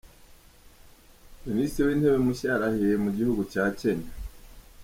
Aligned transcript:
Minisitire 1.47 1.85
w’Intebe 1.87 2.19
Mushya 2.25 2.47
yarahiye 2.51 2.95
Mugihugu 3.03 3.41
cya 3.51 3.65
Kenya 3.79 4.09